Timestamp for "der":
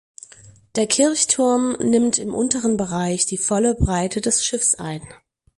0.77-0.87